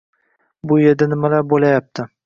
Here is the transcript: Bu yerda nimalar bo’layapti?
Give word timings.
Bu 0.71 0.79
yerda 0.85 1.11
nimalar 1.13 1.47
bo’layapti? 1.53 2.13